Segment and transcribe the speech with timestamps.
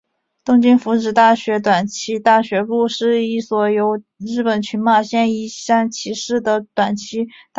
[0.43, 3.79] 东京福祉大学短期大学部是一所位于
[4.17, 7.35] 日本群马县伊势崎市的私立短期大学。